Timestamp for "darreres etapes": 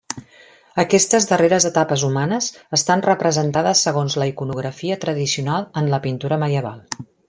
1.31-2.05